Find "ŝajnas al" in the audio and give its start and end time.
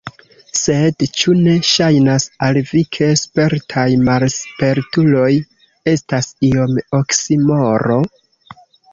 1.71-2.57